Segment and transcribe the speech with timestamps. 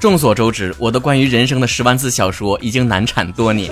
[0.00, 3.70] 众所周知，我的关于人生的十万字小说已经难产多年。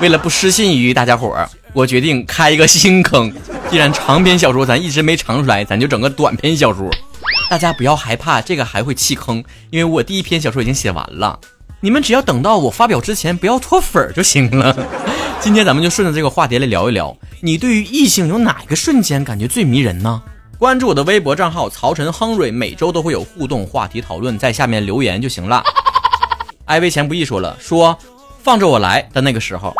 [0.00, 3.32] 为了不失信于大家伙儿，我决定开一个新坑。
[3.70, 6.90] 既然长篇小说咱一直没尝出来，咱就整个短篇小说。
[7.48, 11.38] 大家不要害怕，这个还会弃坑，因为我第一篇小说已经写完了。
[11.78, 14.76] 你们只要等到我发表之前不要脱粉儿就行了。
[15.38, 20.20] 今天咱们就顺着这个话题来聊一聊，你对于异性有哪个瞬间感觉最迷人呢？
[20.60, 25.62] 关注我的微博账号曹晨亨瑞，每周都会有互动话题讨论，在下面留言就行了。
[26.66, 27.98] 艾薇钱不易说了，说
[28.42, 29.74] 放着我来的那个时候，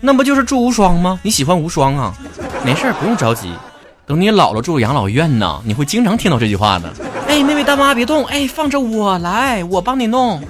[0.00, 1.20] 那不就是住无双吗？
[1.22, 2.14] 你喜欢无双啊？
[2.64, 3.52] 没事儿，不用着急，
[4.06, 6.90] 等你老了住养老院呢，你会经常听到这句话的。
[7.28, 10.40] 哎，妹妹大妈别动，哎，放着我来，我帮你弄。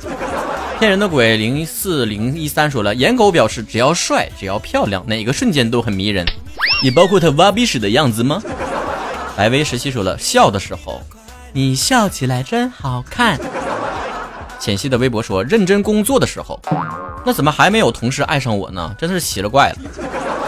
[0.78, 6.25] 骗人的鬼零四零一三说了，颜狗表示只要帅，只要漂亮，哪个瞬间都很迷人。
[6.80, 8.41] 你包括他挖鼻屎的样子吗？
[9.37, 11.02] 白薇十七说了，笑的时候，
[11.52, 13.39] 你笑起来真好看。
[14.61, 16.58] 浅汐的微博说，认真工作的时候，
[17.27, 18.95] 那怎么还没有同事爱上我呢？
[18.97, 19.77] 真的是奇了怪了。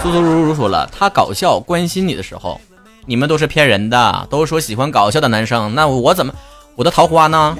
[0.02, 2.60] 苏苏如如说了，他搞笑关心你的时候，
[3.04, 6.32] 你们都是骗人的，都说喜欢搞笑的男生，那我怎么
[6.76, 7.58] 我的桃花呢？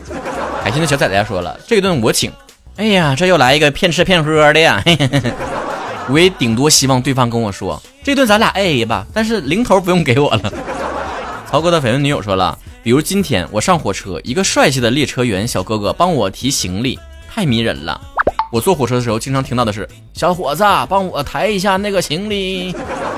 [0.63, 2.33] 海心的小崽崽说了，这顿我请。
[2.77, 4.81] 哎呀，这又来一个骗吃骗喝的呀！
[4.85, 5.33] 嘿嘿嘿
[6.09, 10.53] 我也顶多希望对方跟我说，这顿咱俩 A A 吧，但是零头不用给我了。
[11.49, 16.99] 曹哥的绯闻女友说了，比如今天我上火车，一个帅气的列车员小哥哥帮我提行李，
[17.33, 18.01] 太迷人了。
[18.53, 22.73] 我坐火车的时候，经常听到的是小伙子帮我抬一下那个行李。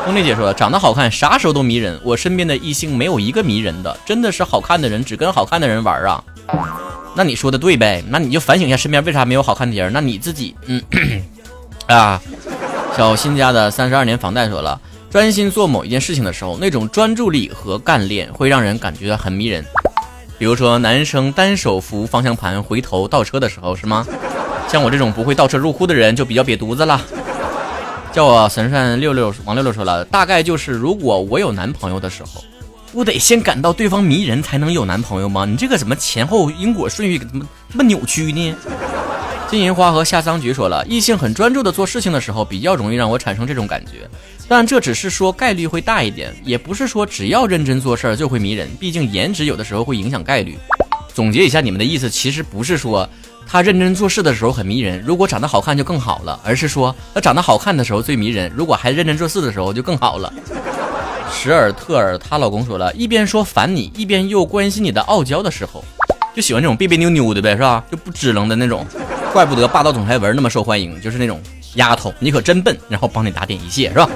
[0.04, 6.22] 钟丽姐说，长得好看啥时候都迷人，我身边的异性没有一个迷人的，真的是好看的人只跟好看的人玩啊。
[7.14, 8.04] 那你说的对呗？
[8.08, 9.92] 那你就反省一下身边为啥没有好看的人？
[9.92, 10.82] 那你自己，嗯
[11.88, 12.20] 啊，
[12.96, 19.64] 小新家的三十二年房贷说了，专心做某一件事情的时候，那种专注力和干练会让人感觉很迷人。
[20.38, 24.06] 比如说男生单手扶方向盘回头倒车的时候，是吗？
[24.68, 27.00] 像我这种不会倒车入库的人就比较瘪犊子了。
[28.12, 32.44] 叫我神神六六王六六说了，大概就是如果我有男朋友的时候。
[32.90, 35.44] 不得先感到对方迷人才能有男朋友吗？
[35.44, 38.54] 你这个怎么前后因果顺序怎么这么扭曲呢？
[39.50, 44.06] 金银花和夏桑菊说了，异性很专注的做事情的时候，比较容易让我产生这种感觉，
[44.46, 48.68] 但这只是说概率会大一点，也不是说只要认真做事儿就会迷人。
[48.78, 50.58] 毕竟颜值有的时候会影响概率。
[51.14, 53.08] 总结一下你们的意思，其实不是说
[53.46, 60.30] 他认真做事的时候很迷人，如果长得好看就更好了，而是说他长得好看的时候最迷人，如果还认真做事的时候就更好了。
[61.32, 65.82] 史尔特尔，她老公说了一边说烦你，一边又关心你的傲娇的时候，
[66.36, 67.82] 就喜欢这种别别扭扭的呗，是吧？
[67.90, 68.86] 就不支棱的那种，
[69.32, 71.40] 怪不得霸道总裁文那么受欢迎，就是那种
[71.74, 74.08] 丫头，你可真笨，然后帮你打点一切，是吧？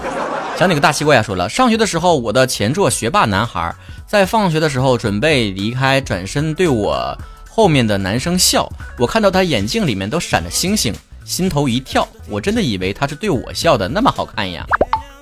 [0.59, 1.23] 想你个大西瓜呀！
[1.23, 3.75] 说了，上学的时候，我的前座学霸男孩
[4.07, 7.17] 在放学的时候准备离开，转身对我
[7.49, 8.69] 后面的男生笑，
[8.99, 14.65] 我看到他眼睛里面都闪着星星，心头一跳，我真的以为他是对我笑的，那么好看呀。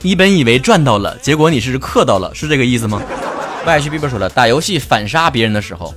[0.03, 3.03] 你本以为赚到了，结果你是氪到了，是这个意思吗
[3.67, 5.95] ？Y H B 说了，打游戏反杀别人的时候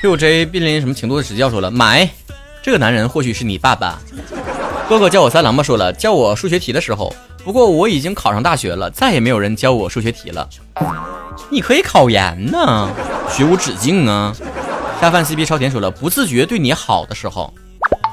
[0.00, 2.08] ，Q J 濒临什么程度的指教说了，买
[2.68, 3.98] 这个男人或许是你爸爸。
[4.90, 7.10] 哥哥叫我三郎吧，说了教我数学题的时候，
[7.42, 10.46] 不过我已经考上大学了，再也没有人教我数学题了。
[11.48, 12.90] 你可以考研呢，
[13.30, 14.36] 学无止境啊。
[15.00, 17.50] 下饭 CP 超甜说了，不自觉对你好的时候，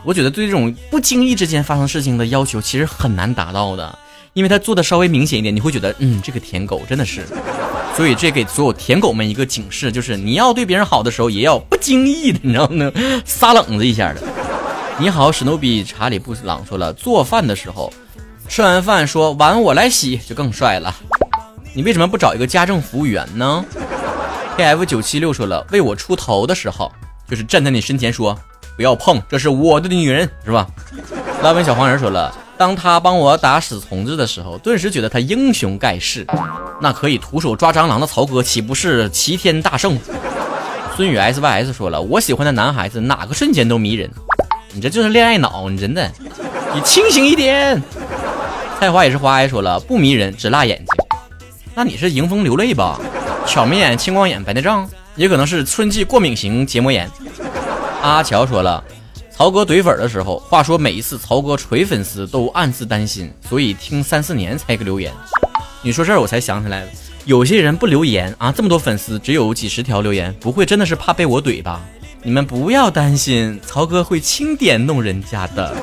[0.05, 3.99] 我觉得对这种不经意之间发生事情的要求其实很难达到的。
[4.31, 7.25] 因为他做的稍微明显一点，你会觉得，嗯，这个舔狗真的是，
[7.95, 12.91] 所以这给所有舔狗们一个警示，就是你要对别人好的时候，也要不经意的，你知道吗？
[13.23, 14.21] 撒冷子一下的。
[14.97, 17.91] 你好，史努比查理布朗说了，做饭的时候，
[18.47, 20.95] 吃完饭说碗我来洗就更帅了。
[21.73, 23.65] 你为什么不找一个家政服务员呢
[24.55, 26.89] ？K F 九七六说了，为我出头的时候，
[27.27, 28.39] 就是站在你身前说
[28.77, 30.65] 不要碰，这是我的女人，是吧？
[31.43, 32.33] 拉文小黄人说了。
[32.57, 36.25] 当他帮我打死虫子的时候，顿时觉得他英雄盖世。
[36.79, 39.99] 那可以徒手抓蟑螂的曹哥，岂不是齐天大圣？
[40.95, 44.09] 孙宇 S Y S 说了，我喜欢的男孩子哪个瞬间都迷人。
[44.75, 46.11] 你这就是恋爱脑，你真的，
[46.73, 47.81] 你清醒一点。
[48.77, 50.87] 菜花也是花爱说了，不迷人，只辣眼睛。
[51.73, 52.99] 那你是迎风流泪吧？
[53.47, 54.85] 巧眉眼、青光眼、白内障，
[55.15, 57.09] 也可能是春季过敏型结膜炎。
[58.01, 58.83] 阿乔说了。
[59.31, 65.11] 曹哥怼粉的时候，话说每一次曹哥锤粉丝都暗自担心，所以听三四年才个留言。
[65.81, 66.85] 你说这儿我才想起来，
[67.23, 71.81] 有些人不留言啊，这么多粉丝只有几十条留言，不会真的是怕被我怼吧？
[72.25, 75.75] 你们不要担心，曹哥会轻点弄人家的。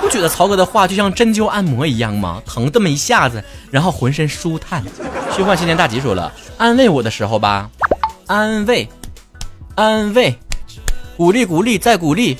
[0.00, 2.42] 不觉得曹哥的话就像针灸按摩一样吗？
[2.46, 4.82] 疼这么一下子，然后浑身舒坦。
[5.36, 7.68] 虚幻青年大吉说了，安慰我的时候吧，
[8.26, 8.88] 安慰，
[9.74, 10.34] 安慰，
[11.18, 12.38] 鼓励鼓励再鼓励。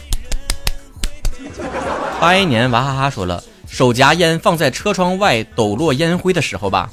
[2.18, 6.88] 八一年娃哈哈说了，手夹烟放在车窗外抖落烟灰的时候吧。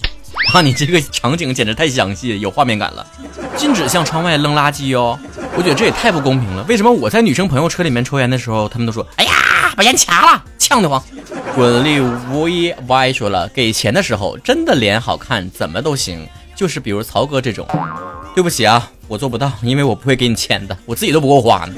[0.54, 3.08] 啊，你这个场景简直太详细，有画面感了。
[3.56, 5.18] 禁止向窗外扔垃圾哦。
[5.56, 6.64] 我觉得这也太不公平了。
[6.68, 9.32] 为什么我在女生朋友车里面抽烟的时候，他们都说：“哎呀，
[9.76, 11.02] 把烟掐了，呛得慌。”
[11.56, 17.68] 滚力 V Y 说了，给钱的时候真的脸好看怎么都行，就是比如曹哥这种。
[18.36, 21.74] 对不起啊，我做不到，因为我不会给你钱的，我自己都不够花呢。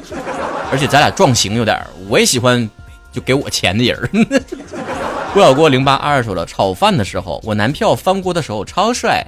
[0.71, 2.69] 而且咱俩撞型有点，我也喜欢
[3.13, 4.09] 就给我钱的人。
[5.33, 9.25] 郭小郭零八二说了，炒饭的时候，我男票翻锅的时候超帅。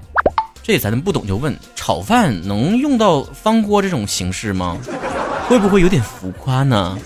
[0.63, 4.77] 这咱不懂就问，炒饭能用到翻锅这种形式吗？
[5.47, 6.97] 会不会有点浮夸呢？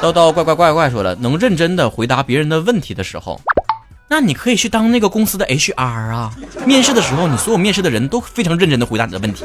[0.00, 3.40] 叨叨怪怪怪怪说了，能认真的回答别人的问题的时候，
[4.08, 6.34] 那你可以去当那个公司的 HR 啊。
[6.66, 9.44] 面试的时候，你所有面试的人都非常认真的回答你的问题。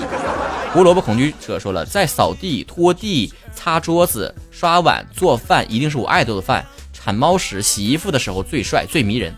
[0.73, 6.65] 胡萝卜恐惧者说了，在扫地、拖地、擦桌子、刷碗、做饭，一定是我爱做的饭。
[6.91, 9.33] 铲猫屎、洗衣服的时候最帅、最迷人。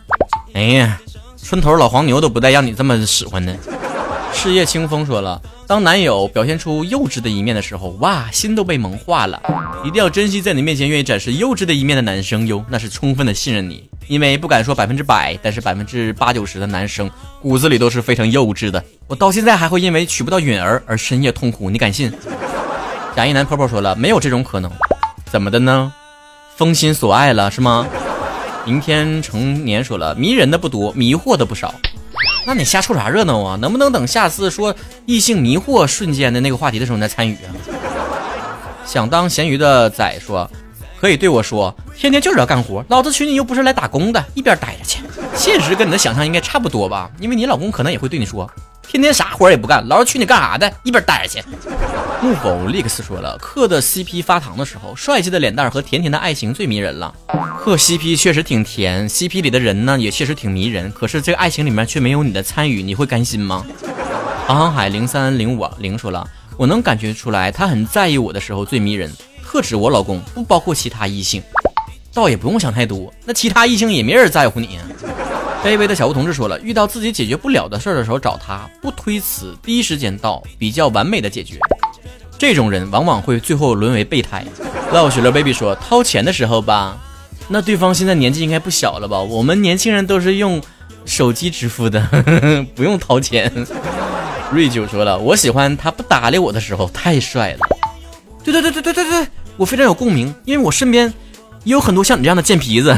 [0.54, 0.98] 哎呀，
[1.36, 3.54] 村头老黄牛都不带让你这么使唤的。
[4.32, 9.40] 事业清风说了，当男友表现出幼稚的一面的时候，哇，心都被萌化了。
[9.84, 13.88] 一定要珍惜在你面前愿意展示幼稚的一面的男生哟，那是充分的信任你。
[14.06, 17.08] 因为不敢说百分之百，但是百分之八九十的男生
[17.42, 18.82] 骨子里都是非常幼稚的。
[19.06, 22.12] 我到现在还会因为娶不到允儿而深夜痛苦，你敢信？
[23.14, 24.70] 假一男泡泡说了，没有这种可能。
[25.26, 25.92] 怎么的呢？
[26.56, 27.86] 封心所爱了是吗？
[28.64, 31.74] 明天成年说了，迷人的不多，迷惑的不少。
[32.44, 33.56] 那你瞎凑啥热闹啊？
[33.56, 34.74] 能不能等下次说
[35.06, 37.52] 异性迷惑瞬间的那个话题的时候你再参与啊？
[38.84, 40.50] 想当咸鱼的仔说，
[41.00, 45.00] 可以对我说，天天就是要干活，老子娶你又不是来打工的，一边待着去。
[45.36, 47.08] 现实跟你的想象应该差不多吧？
[47.20, 48.50] 因为你老公可能也会对你说。
[48.82, 50.72] 天天啥活也不干，老子娶你干啥的？
[50.82, 51.44] 一边待着去。
[52.22, 57.14] 木否利克斯说了，磕的 CP 发糖的时候，帅气的脸蛋和甜甜的爱情最迷人了。
[57.58, 63.64] 磕 CP 确实挺甜，CP 里的人呢也确实挺迷人，可是这个爱情里面却没有你的参与，你会甘心吗？
[64.46, 66.28] 航航海零三零五零说了，
[66.58, 69.10] 我能感觉出来，他很在意我的时候最迷人，
[69.42, 71.42] 特指我老公，不包括其他异性。
[72.12, 74.78] 倒也不用想太多，那其他异性也没人在乎你。
[75.64, 81.58] 卑微的小吴同志说了，遇到自己解决不了的事儿的时候找他，不推辞，第一时间到，比较完美的解决。
[82.40, 84.42] 这种人往往会最后沦为备胎。
[84.92, 86.96] 老雪乐 baby 说，掏钱的时候吧，
[87.48, 89.20] 那对方现在年纪应该不小了吧？
[89.20, 90.58] 我们年轻人都是用
[91.04, 92.00] 手机支付的，
[92.74, 93.52] 不用掏钱。
[94.50, 97.58] 瑞九说了，我喜欢他不搭理我的时候，太帅了。
[98.42, 99.26] 对对对对对对对，
[99.58, 101.12] 我非常有共鸣，因为我身边
[101.64, 102.96] 也有很多像你这样的贱皮子。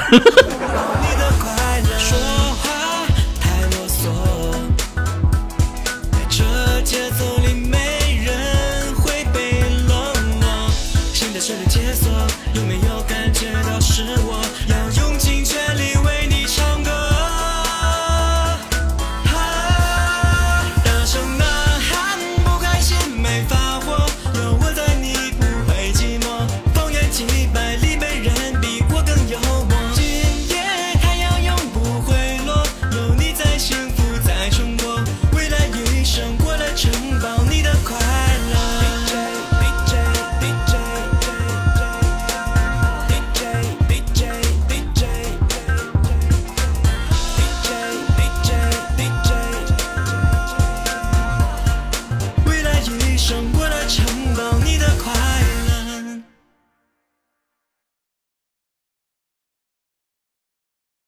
[11.73, 12.13] 解锁，
[12.53, 15.02] 有没有感觉到是我要？